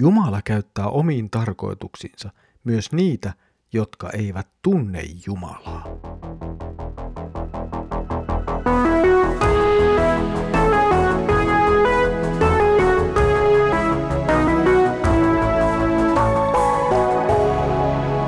[0.00, 2.30] Jumala käyttää omiin tarkoituksiinsa
[2.64, 3.32] myös niitä,
[3.72, 5.84] jotka eivät tunne Jumalaa.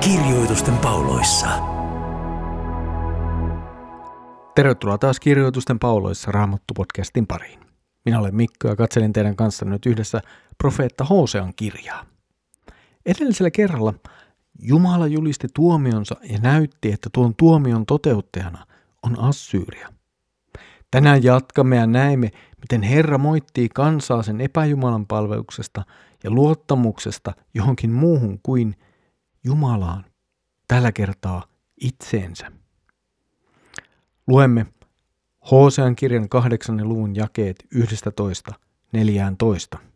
[0.00, 1.48] Kirjoitusten pauloissa.
[4.54, 7.60] Tervetuloa taas Kirjoitusten pauloissa Raamattu-podcastin pariin.
[8.04, 10.20] Minä olen Mikko ja katselen teidän kanssa nyt yhdessä
[10.62, 12.04] profeetta Hosean kirjaa.
[13.06, 13.94] Edellisellä kerralla
[14.58, 18.66] Jumala julisti tuomionsa ja näytti, että tuon tuomion toteuttajana
[19.02, 19.92] on Assyyria.
[20.90, 22.30] Tänään jatkamme ja näemme,
[22.60, 25.84] miten Herra moittii kansaa sen epäjumalan palveluksesta
[26.24, 28.76] ja luottamuksesta johonkin muuhun kuin
[29.44, 30.04] Jumalaan,
[30.68, 31.42] tällä kertaa
[31.80, 32.52] itseensä.
[34.26, 34.66] Luemme
[35.50, 37.66] Hosean kirjan kahdeksannen luvun jakeet
[39.74, 39.91] 11.14.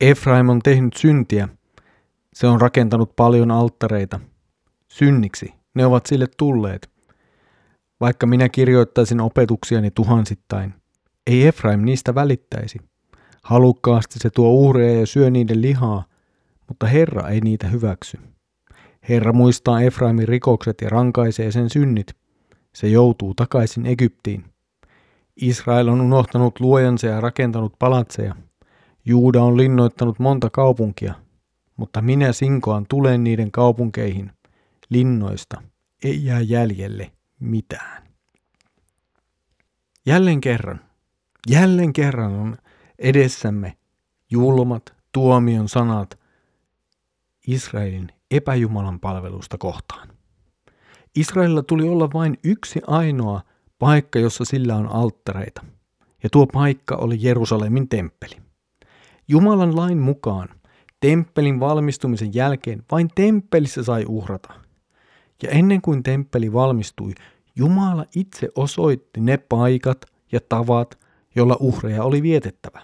[0.00, 1.48] Efraim on tehnyt syntiä.
[2.34, 4.20] Se on rakentanut paljon alttareita.
[4.88, 6.90] Synniksi ne ovat sille tulleet.
[8.00, 10.74] Vaikka minä kirjoittaisin opetuksiani tuhansittain,
[11.26, 12.78] ei Efraim niistä välittäisi.
[13.42, 16.04] Halukkaasti se tuo uhreja ja syö niiden lihaa,
[16.68, 18.18] mutta Herra ei niitä hyväksy.
[19.08, 22.06] Herra muistaa Efraimin rikokset ja rankaisee sen synnit.
[22.74, 24.44] Se joutuu takaisin Egyptiin.
[25.36, 28.34] Israel on unohtanut luojansa ja rakentanut palatseja.
[29.04, 31.14] Juuda on linnoittanut monta kaupunkia,
[31.76, 34.32] mutta minä sinkoan tulen niiden kaupunkeihin.
[34.88, 35.62] Linnoista
[36.04, 38.02] ei jää jäljelle mitään.
[40.06, 40.80] Jälleen kerran,
[41.50, 42.56] jälleen kerran on
[42.98, 43.76] edessämme
[44.30, 46.18] julmat tuomion sanat
[47.46, 50.08] Israelin epäjumalan palvelusta kohtaan.
[51.16, 53.40] Israelilla tuli olla vain yksi ainoa
[53.78, 55.64] paikka, jossa sillä on alttareita,
[56.22, 58.43] ja tuo paikka oli Jerusalemin temppeli.
[59.28, 60.48] Jumalan lain mukaan
[61.00, 64.54] temppelin valmistumisen jälkeen vain temppelissä sai uhrata.
[65.42, 67.12] Ja ennen kuin temppeli valmistui,
[67.56, 70.98] Jumala itse osoitti ne paikat ja tavat,
[71.34, 72.82] joilla uhreja oli vietettävä.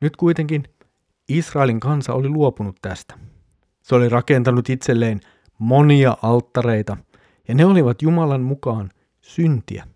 [0.00, 0.64] Nyt kuitenkin
[1.28, 3.18] Israelin kansa oli luopunut tästä.
[3.82, 5.20] Se oli rakentanut itselleen
[5.58, 6.96] monia alttareita,
[7.48, 9.86] ja ne olivat Jumalan mukaan syntiä,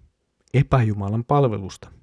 [0.55, 1.98] epäjumalan palvelusta.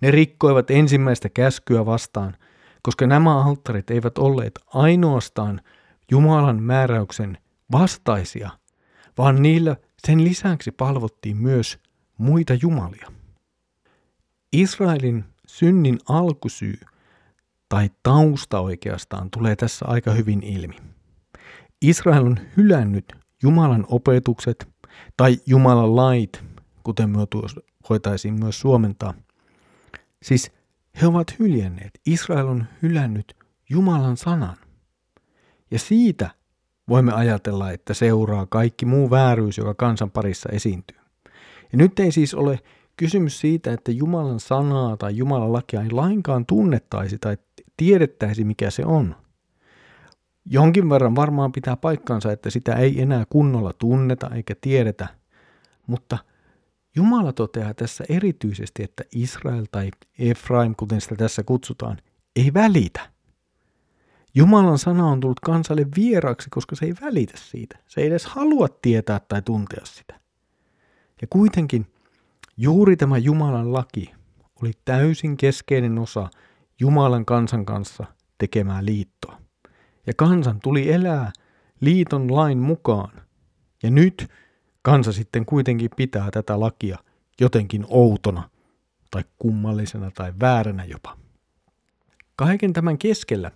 [0.00, 2.36] Ne rikkoivat ensimmäistä käskyä vastaan,
[2.82, 5.60] koska nämä alttarit eivät olleet ainoastaan
[6.10, 7.38] Jumalan määräyksen
[7.72, 8.50] vastaisia,
[9.18, 11.78] vaan niillä sen lisäksi palvottiin myös
[12.18, 13.12] muita jumalia.
[14.52, 16.80] Israelin synnin alkusyy
[17.68, 20.76] tai tausta oikeastaan tulee tässä aika hyvin ilmi.
[21.82, 23.12] Israel on hylännyt
[23.42, 24.68] Jumalan opetukset
[25.16, 26.44] tai Jumalan lait,
[26.82, 27.18] kuten me
[27.88, 29.14] voitaisiin myös suomentaa.
[30.24, 30.52] Siis
[31.02, 32.00] he ovat hyljänneet.
[32.06, 33.36] Israel on hylännyt
[33.70, 34.56] Jumalan sanan.
[35.70, 36.30] Ja siitä
[36.88, 40.96] voimme ajatella, että seuraa kaikki muu vääryys, joka kansan parissa esiintyy.
[41.72, 42.60] Ja nyt ei siis ole
[42.96, 47.38] kysymys siitä, että Jumalan sanaa tai Jumalan lakia ei lainkaan tunnettaisi tai
[47.76, 49.16] tiedettäisi, mikä se on.
[50.44, 55.08] Jonkin verran varmaan pitää paikkansa, että sitä ei enää kunnolla tunneta eikä tiedetä,
[55.86, 56.18] mutta
[56.96, 61.98] Jumala toteaa tässä erityisesti, että Israel tai Efraim, kuten sitä tässä kutsutaan,
[62.36, 63.10] ei välitä.
[64.34, 67.78] Jumalan sana on tullut kansalle vieraaksi, koska se ei välitä siitä.
[67.86, 70.20] Se ei edes halua tietää tai tuntea sitä.
[71.20, 71.86] Ja kuitenkin
[72.56, 74.14] juuri tämä Jumalan laki
[74.62, 76.28] oli täysin keskeinen osa
[76.80, 78.04] Jumalan kansan kanssa
[78.38, 79.38] tekemää liittoa.
[80.06, 81.32] Ja kansan tuli elää
[81.80, 83.22] liiton lain mukaan.
[83.82, 84.28] Ja nyt
[84.84, 86.98] kansa sitten kuitenkin pitää tätä lakia
[87.40, 88.48] jotenkin outona
[89.10, 91.16] tai kummallisena tai vääränä jopa.
[92.36, 93.50] Kaiken tämän keskellä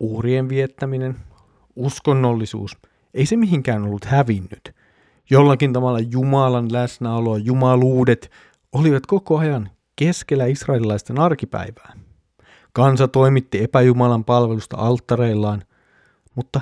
[0.00, 1.16] uhrien viettäminen,
[1.76, 2.76] uskonnollisuus,
[3.14, 4.74] ei se mihinkään ollut hävinnyt.
[5.30, 8.30] Jollakin tavalla Jumalan läsnäolo, jumaluudet
[8.72, 11.92] olivat koko ajan keskellä israelilaisten arkipäivää.
[12.72, 15.62] Kansa toimitti epäjumalan palvelusta alttareillaan,
[16.34, 16.60] mutta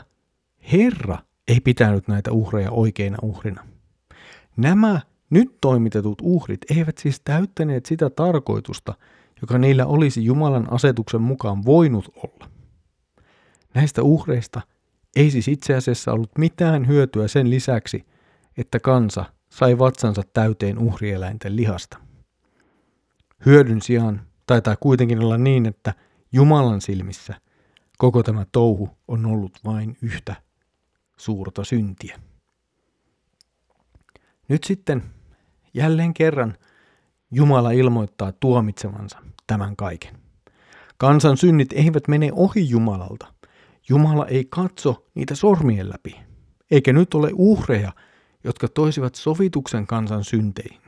[0.73, 1.19] Herra
[1.49, 3.73] ei pitänyt näitä uhreja oikeina uhrina.
[4.57, 5.01] Nämä
[5.31, 8.95] nyt toimitetut uhrit eivät siis täyttäneet sitä tarkoitusta,
[9.41, 12.51] joka niillä olisi Jumalan asetuksen mukaan voinut olla.
[13.75, 14.61] Näistä uhreista
[15.17, 18.07] ei siis itse asiassa ollut mitään hyötyä sen lisäksi,
[18.57, 21.99] että kansa sai vatsansa täyteen uhrieläinten lihasta.
[23.47, 25.95] Hyödyn sijaan taitaa kuitenkin olla niin, että
[26.33, 27.35] Jumalan silmissä
[27.99, 30.35] koko tämä touhu on ollut vain yhtä
[31.17, 32.19] suurta syntiä.
[34.49, 35.03] Nyt sitten
[35.75, 36.57] jälleen kerran
[37.31, 40.19] Jumala ilmoittaa tuomitsevansa tämän kaiken.
[40.97, 43.33] Kansan synnit eivät mene ohi Jumalalta.
[43.89, 46.17] Jumala ei katso niitä sormien läpi.
[46.71, 47.93] Eikä nyt ole uhreja,
[48.45, 50.83] jotka toisivat sovituksen kansan synteihin.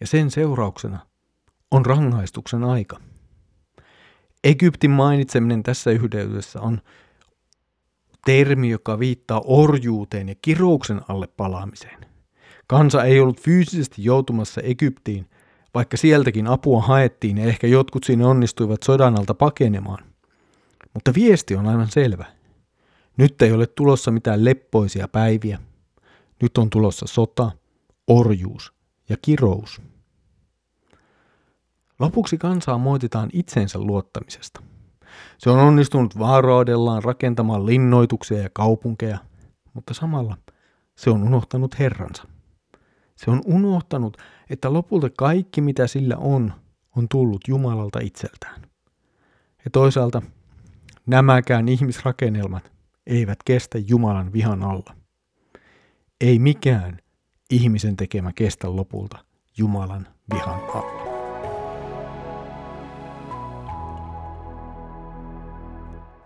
[0.00, 0.98] Ja sen seurauksena
[1.70, 3.00] on rangaistuksen aika.
[4.44, 6.80] Egyptin mainitseminen tässä yhteydessä on
[8.24, 12.07] termi, joka viittaa orjuuteen ja kirouksen alle palaamiseen.
[12.68, 15.30] Kansa ei ollut fyysisesti joutumassa Egyptiin,
[15.74, 20.04] vaikka sieltäkin apua haettiin ja ehkä jotkut siinä onnistuivat sodan alta pakenemaan.
[20.94, 22.24] Mutta viesti on aivan selvä.
[23.16, 25.58] Nyt ei ole tulossa mitään leppoisia päiviä.
[26.42, 27.50] Nyt on tulossa sota,
[28.06, 28.72] orjuus
[29.08, 29.80] ja kirous.
[31.98, 34.62] Lopuksi kansaa moititaan itsensä luottamisesta.
[35.38, 39.18] Se on onnistunut vaaraudellaan rakentamaan linnoituksia ja kaupunkeja,
[39.74, 40.36] mutta samalla
[40.96, 42.24] se on unohtanut Herransa.
[43.18, 44.16] Se on unohtanut,
[44.50, 46.52] että lopulta kaikki mitä sillä on,
[46.96, 48.62] on tullut Jumalalta itseltään.
[49.64, 50.22] Ja toisaalta
[51.06, 52.72] nämäkään ihmisrakennelmat
[53.06, 54.94] eivät kestä Jumalan vihan alla.
[56.20, 56.98] Ei mikään
[57.50, 59.18] ihmisen tekemä kestä lopulta
[59.58, 61.08] Jumalan vihan alla.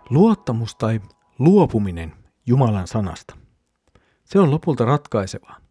[0.09, 1.01] Luottamus tai
[1.39, 2.13] luopuminen
[2.45, 3.37] Jumalan sanasta.
[4.23, 5.62] Se on lopulta ratkaisevaa.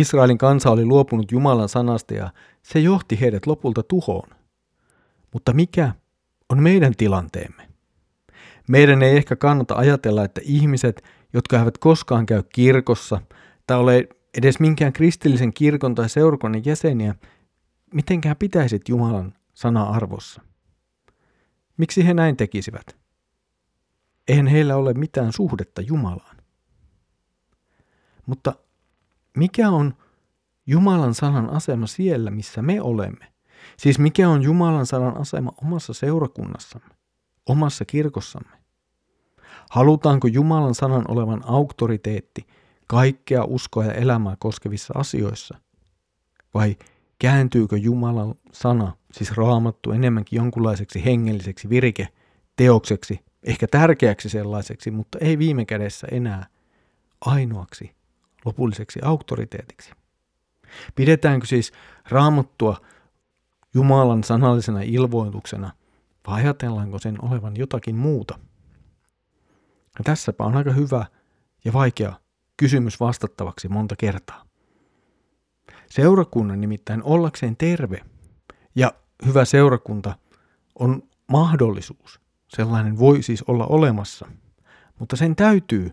[0.00, 2.30] Israelin kansa oli luopunut Jumalan sanasta ja
[2.62, 4.28] se johti heidät lopulta tuhoon.
[5.32, 5.92] Mutta mikä
[6.48, 7.68] on meidän tilanteemme?
[8.68, 13.20] Meidän ei ehkä kannata ajatella, että ihmiset, jotka eivät koskaan käy kirkossa
[13.66, 14.08] tai ole
[14.38, 17.14] edes minkään kristillisen kirkon tai seurakunnan jäseniä,
[17.94, 20.42] mitenkään pitäisit Jumalan sana arvossa.
[21.76, 22.96] Miksi he näin tekisivät?
[24.28, 26.36] Eihän heillä ole mitään suhdetta Jumalaan.
[28.26, 28.54] Mutta
[29.36, 29.94] mikä on
[30.66, 33.32] Jumalan sanan asema siellä, missä me olemme?
[33.76, 36.94] Siis mikä on Jumalan sanan asema omassa seurakunnassamme,
[37.46, 38.56] omassa kirkossamme?
[39.70, 42.46] Halutaanko Jumalan sanan olevan auktoriteetti
[42.86, 45.58] kaikkea uskoa ja elämää koskevissa asioissa?
[46.54, 46.76] Vai
[47.18, 52.08] kääntyykö Jumalan sana, siis raamattu, enemmänkin jonkunlaiseksi hengelliseksi virike,
[52.56, 56.46] teokseksi, ehkä tärkeäksi sellaiseksi, mutta ei viime kädessä enää
[57.20, 57.95] ainoaksi
[58.46, 59.92] lopulliseksi auktoriteetiksi.
[60.94, 61.72] Pidetäänkö siis
[62.08, 62.76] raamattua
[63.74, 65.70] Jumalan sanallisena ilmoituksena
[66.26, 68.38] vai ajatellaanko sen olevan jotakin muuta?
[69.98, 71.06] Ja tässäpä on aika hyvä
[71.64, 72.12] ja vaikea
[72.56, 74.46] kysymys vastattavaksi monta kertaa.
[75.90, 78.00] Seurakunnan nimittäin ollakseen terve
[78.74, 78.92] ja
[79.26, 80.16] hyvä seurakunta
[80.78, 81.02] on
[81.32, 82.20] mahdollisuus.
[82.48, 84.28] Sellainen voi siis olla olemassa,
[84.98, 85.90] mutta sen täytyy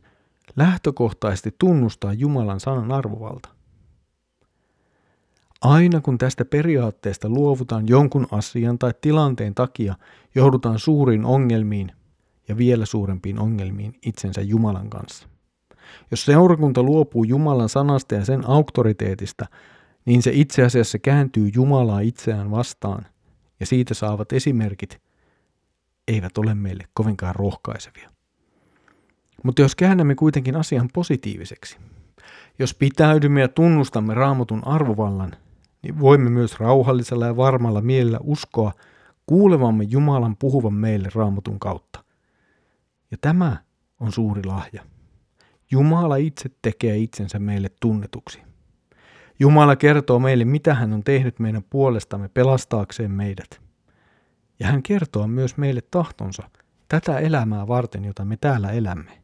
[0.55, 3.49] lähtökohtaisesti tunnustaa Jumalan sanan arvovalta.
[5.61, 9.95] Aina kun tästä periaatteesta luovutaan jonkun asian tai tilanteen takia,
[10.35, 11.91] joudutaan suuriin ongelmiin
[12.47, 15.27] ja vielä suurempiin ongelmiin itsensä Jumalan kanssa.
[16.11, 19.45] Jos seurakunta luopuu Jumalan sanasta ja sen auktoriteetista,
[20.05, 23.05] niin se itse asiassa kääntyy Jumalaa itseään vastaan,
[23.59, 25.01] ja siitä saavat esimerkit
[26.07, 28.12] eivät ole meille kovinkaan rohkaisevia.
[29.43, 31.77] Mutta jos käännämme kuitenkin asian positiiviseksi,
[32.59, 35.31] jos pitäydymme ja tunnustamme raamatun arvovallan,
[35.81, 38.71] niin voimme myös rauhallisella ja varmalla mielellä uskoa
[39.25, 42.03] kuulevamme Jumalan puhuvan meille raamatun kautta.
[43.11, 43.57] Ja tämä
[43.99, 44.83] on suuri lahja.
[45.71, 48.41] Jumala itse tekee itsensä meille tunnetuksi.
[49.39, 53.61] Jumala kertoo meille, mitä hän on tehnyt meidän puolestamme pelastaakseen meidät.
[54.59, 56.49] Ja hän kertoo myös meille tahtonsa
[56.89, 59.22] tätä elämää varten, jota me täällä elämme.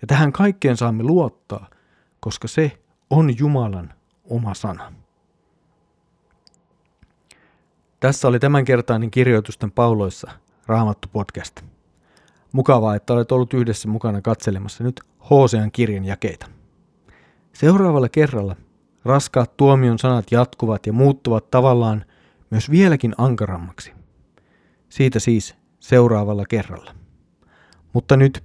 [0.00, 1.70] Ja tähän kaikkeen saamme luottaa,
[2.20, 2.78] koska se
[3.10, 4.92] on Jumalan oma sana.
[8.00, 10.30] Tässä oli tämänkertainen kirjoitusten pauloissa
[10.66, 11.60] Raamattu podcast.
[12.52, 15.00] Mukavaa, että olet ollut yhdessä mukana katselemassa nyt
[15.30, 16.46] Hosean kirjan jakeita.
[17.52, 18.56] Seuraavalla kerralla
[19.04, 22.04] raskaat tuomion sanat jatkuvat ja muuttuvat tavallaan
[22.50, 23.92] myös vieläkin ankarammaksi.
[24.88, 26.94] Siitä siis seuraavalla kerralla.
[27.92, 28.44] Mutta nyt